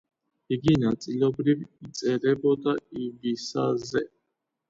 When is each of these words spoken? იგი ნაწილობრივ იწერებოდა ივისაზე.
იგი 0.55 0.71
ნაწილობრივ 0.83 1.59
იწერებოდა 1.89 2.75
ივისაზე. 3.09 4.03